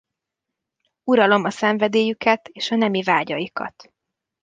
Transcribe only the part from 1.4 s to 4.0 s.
a szenvedélyüket és a nemi vágyaikat.